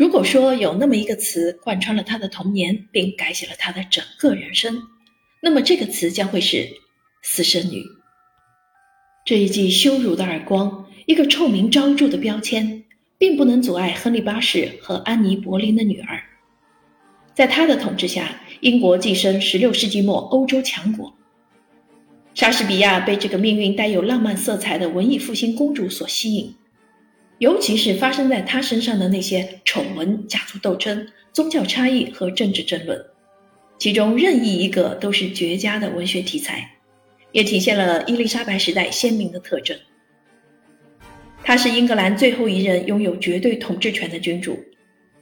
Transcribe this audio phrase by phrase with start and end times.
[0.00, 4.82] 如果说有那么一个词贯穿了他的童年，并改写了他的整个人生，
[5.42, 6.66] 那么这个词将会是
[7.20, 7.84] 私生女。
[9.26, 12.82] 这一记羞辱的耳光，一个臭名昭著的标签，
[13.18, 16.22] 并不能阻碍亨利八世和安妮·柏林的女儿。
[17.34, 21.14] 在他的统治下，英国跻身16世纪末欧洲强国。
[22.32, 26.54] 莎士比亚被这个命运带有浪漫色彩的文艺复兴公主所吸引。
[27.40, 33.02] 尤其是发生在他身上的那些丑闻、家族斗争、宗教差异和政治争论，
[33.78, 36.70] 其中任意一个都是绝佳的文学题材，
[37.32, 39.74] 也体现了伊丽莎白时代鲜明的特征。
[41.42, 44.62] 他是英格兰最后一任拥有绝对统治权的君主，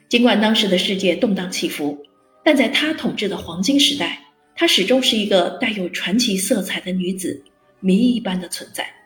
[0.09, 1.97] 尽管当时的世界动荡起伏，
[2.45, 4.19] 但在他统治的黄金时代，
[4.57, 7.41] 她始终是一个带有传奇色彩的女子，
[7.79, 8.98] 谜一般的存在。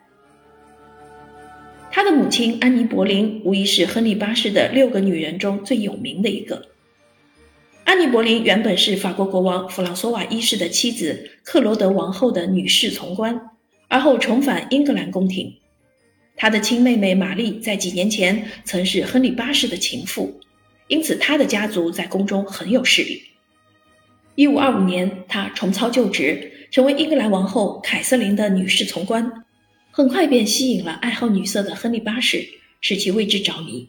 [1.95, 6.69] 他的母亲安妮·柏林无疑是亨利八世的六个女人中最有名的一个。
[7.83, 13.39] 安妮·柏林原本是法国国王弗朗索瓦一世的妻子克罗德王后的女侍从官，
[13.89, 15.53] 而后重返英格兰宫廷。
[16.35, 20.41] 她的亲妹妹玛丽在几年前曾是亨利八世的情妇，
[20.87, 23.21] 因此她的家族在宫中很有势力。
[24.33, 29.42] 一五二五年，她重操旧职，成为英格兰王后凯瑟琳的女侍从官。
[29.95, 32.43] 很快便吸引了爱好女色的亨利八世，
[32.81, 33.87] 使其为之着迷。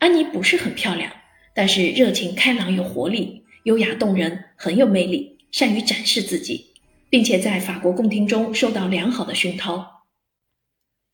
[0.00, 1.12] 安妮不是很漂亮，
[1.54, 6.72] 但是热情开朗有活力，优雅动人，很有魅力，善于展示自己，
[7.08, 10.02] 并且在法国宫廷中受到良好的熏陶。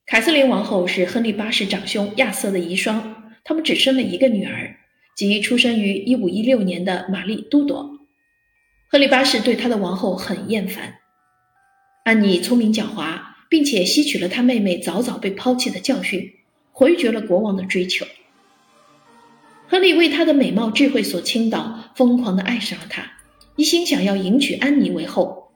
[0.06, 3.02] 凯瑟琳王后是亨利八世长兄亚瑟的遗孀，
[3.44, 4.74] 他们只生了一个女儿，
[5.14, 7.98] 即出生于一五一六年的玛丽·都铎。
[8.88, 10.94] 亨利八世对他的王后很厌烦。
[12.06, 13.35] 安妮聪明狡猾。
[13.48, 16.32] 并且吸取了他妹妹早早被抛弃的教训，
[16.72, 18.06] 回绝了国王的追求。
[19.68, 23.12] 亨利为她的美貌智慧所倾倒，疯狂地爱上了她，
[23.56, 25.50] 一心想要迎娶安妮为后。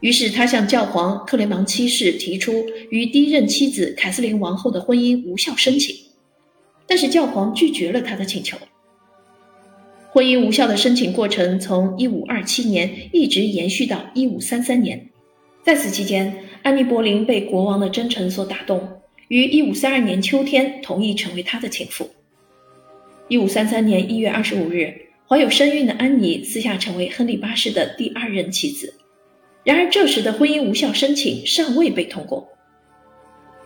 [0.00, 5.96] 于是他向教皇克雷芒七世提出与第一任妻子凯瑟琳王后的婚姻无效申请，
[6.86, 8.58] 但是教皇拒绝了他的请求。
[10.10, 15.08] 婚姻无效的申请过程从1527年一直延续到1533年，
[15.64, 16.45] 在此期间。
[16.62, 22.08] 安妮·柏林被国王的真诚所打动，于1532年秋天同意成为他的情妇。
[23.28, 28.94] 1533年1月25日，怀有身孕的安妮私下成为亨利八世的第二任妻子。
[29.64, 32.48] 然而，这时的婚姻无效申请尚未被通过。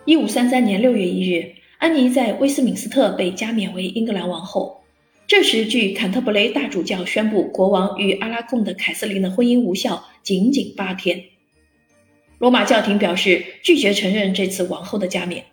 [0.06, 4.80] 1533年6月1日，安妮在威斯敏斯特被加冕为英格兰王后。
[5.26, 11.22] 这时，距坎特伯雷大主教宣布国王与阿拉贡的凯瑟琳的婚姻无效仅仅八天。
[12.40, 15.44] 罗马教廷表示拒绝承认这次王后的加冕。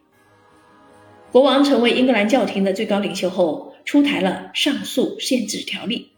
[1.34, 6.12] 国王成为英格兰教廷的最高领袖后，出台了上诉限制条例，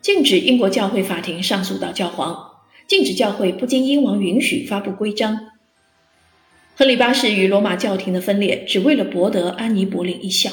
[0.00, 2.52] 禁止英国教会法庭上诉到教皇，
[2.86, 5.48] 禁止教会不经英王允许发布规章。
[6.76, 10.52] 亨利八世与罗马教廷的分裂，只为了博得安妮·柏林一笑，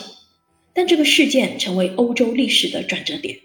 [0.74, 3.38] 但这个事件成为欧洲历史的转折点。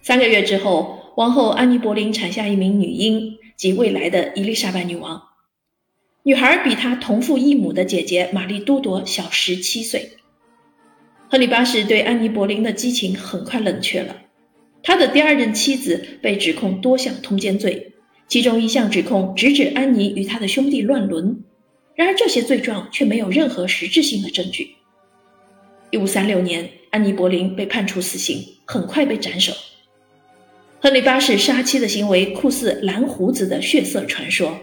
[0.00, 3.36] 三个月之后，王后安妮·柏林产下一名女婴。
[3.60, 5.20] 及未来的伊丽莎白女王，
[6.22, 10.12] 女孩比她同父异母的姐姐玛丽·都铎小十七岁。
[11.28, 14.16] 亨利八世对安妮·柏林的激情很快冷却了。
[14.82, 17.92] 他的第二任妻子被指控多项通奸罪，
[18.28, 21.44] 其中一项指控直指安妮与他的兄弟乱伦。
[21.94, 24.70] 然而这些罪状却没有任何实质性的证据。
[25.90, 29.52] 一五三六年，安妮·柏林被判处死刑，很快被斩首。
[30.82, 34.58] 亨利八世杀妻的行为酷似蓝胡子的血色传说。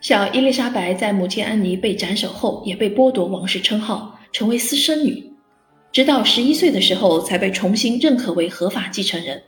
[0.00, 5.30] 小伊丽莎白在母亲安妮被斩首后，也被剥夺王室称号，成为私生女，
[5.92, 9.40] 直到十一岁的时候才被重新认可为合法继承人。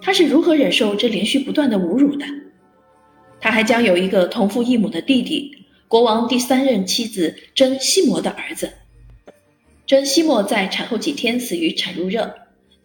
[0.00, 2.26] 她是如何忍受这连续不断的侮辱的？
[3.40, 5.56] 她还将有一个同父异母的弟弟，
[5.86, 8.72] 国王第三任妻子珍西摩的儿子。
[9.86, 12.34] 珍西莫在产后几天死于产褥热。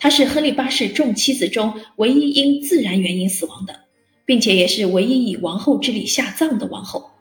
[0.01, 3.81] 她是亨利八世众妻子中唯一因自然原因死亡的，
[4.25, 7.12] 并且也是唯一以王后之礼下葬的王后。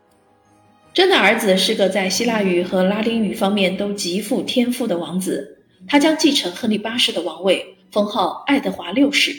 [0.95, 9.37] 真的儿子是个在希腊语和拉丁语方面都极富天赋的王子，他将继承亨利八世的王位，封号爱德华六世。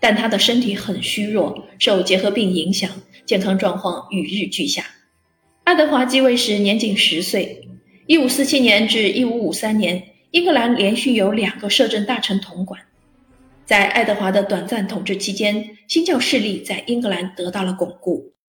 [0.00, 2.90] 但他的身体很虚弱，受结核病影响，
[3.26, 4.86] 健康状况与日俱下。
[5.64, 7.68] 爱德华继位时年仅十岁，
[8.06, 10.04] 一五四七年至一五五三年。
[10.32, 12.80] 英格兰连续有两个摄政大臣统管，
[13.64, 18.32] 在爱德华的短暂统治期间，新教势力在英格兰得到了巩固。